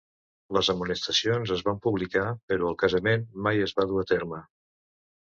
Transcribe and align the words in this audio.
Les 0.55 0.71
amonestacions 0.73 1.53
es 1.57 1.61
van 1.69 1.79
publicar 1.85 2.25
però 2.55 2.73
el 2.73 2.81
casament 2.87 3.31
mai 3.49 3.67
es 3.71 3.79
va 3.81 3.91
dur 3.93 4.05
a 4.07 4.11
terme. 4.17 4.45